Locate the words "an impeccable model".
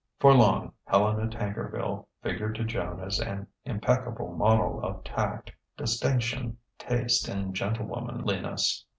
3.19-4.81